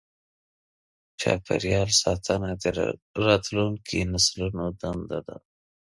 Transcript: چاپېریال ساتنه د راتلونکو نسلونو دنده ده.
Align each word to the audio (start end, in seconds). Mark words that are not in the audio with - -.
چاپېریال 1.19 1.89
ساتنه 2.01 2.49
د 2.61 2.63
راتلونکو 3.25 3.97
نسلونو 4.11 4.63
دنده 4.81 5.19
ده. 5.27 5.37